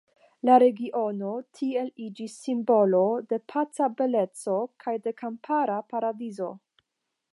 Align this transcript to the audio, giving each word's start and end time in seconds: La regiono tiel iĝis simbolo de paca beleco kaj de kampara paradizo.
La 0.49 0.53
regiono 0.61 1.33
tiel 1.59 1.91
iĝis 2.05 2.37
simbolo 2.45 3.03
de 3.33 3.39
paca 3.53 3.91
beleco 4.01 4.57
kaj 4.85 4.95
de 5.05 5.15
kampara 5.21 5.77
paradizo. 5.93 6.49